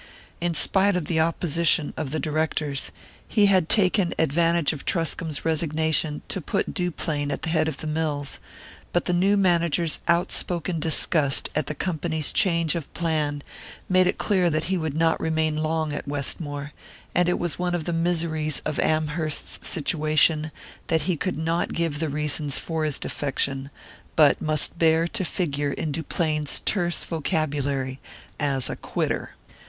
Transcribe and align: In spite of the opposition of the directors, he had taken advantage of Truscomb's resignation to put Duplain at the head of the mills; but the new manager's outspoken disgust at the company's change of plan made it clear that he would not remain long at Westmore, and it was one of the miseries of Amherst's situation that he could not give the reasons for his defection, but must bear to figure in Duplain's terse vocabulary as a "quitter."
In 0.39 0.55
spite 0.55 0.95
of 0.95 1.05
the 1.05 1.19
opposition 1.19 1.93
of 1.95 2.09
the 2.09 2.19
directors, 2.19 2.91
he 3.27 3.45
had 3.45 3.69
taken 3.69 4.15
advantage 4.17 4.73
of 4.73 4.83
Truscomb's 4.83 5.45
resignation 5.45 6.23
to 6.27 6.41
put 6.41 6.73
Duplain 6.73 7.29
at 7.29 7.43
the 7.43 7.49
head 7.49 7.67
of 7.67 7.77
the 7.77 7.85
mills; 7.85 8.39
but 8.93 9.05
the 9.05 9.13
new 9.13 9.37
manager's 9.37 9.99
outspoken 10.07 10.79
disgust 10.79 11.49
at 11.53 11.67
the 11.67 11.75
company's 11.75 12.31
change 12.31 12.73
of 12.73 12.91
plan 12.95 13.43
made 13.87 14.07
it 14.07 14.17
clear 14.17 14.49
that 14.49 14.63
he 14.73 14.77
would 14.79 14.95
not 14.95 15.19
remain 15.19 15.57
long 15.57 15.93
at 15.93 16.07
Westmore, 16.07 16.73
and 17.13 17.29
it 17.29 17.37
was 17.37 17.59
one 17.59 17.75
of 17.75 17.83
the 17.83 17.93
miseries 17.93 18.59
of 18.65 18.79
Amherst's 18.79 19.67
situation 19.69 20.51
that 20.87 21.03
he 21.03 21.15
could 21.15 21.37
not 21.37 21.73
give 21.75 21.99
the 21.99 22.09
reasons 22.09 22.57
for 22.57 22.85
his 22.85 22.97
defection, 22.97 23.69
but 24.15 24.41
must 24.41 24.79
bear 24.79 25.07
to 25.09 25.23
figure 25.23 25.71
in 25.71 25.91
Duplain's 25.91 26.59
terse 26.61 27.03
vocabulary 27.03 27.99
as 28.39 28.67
a 28.67 28.75
"quitter." 28.75 29.35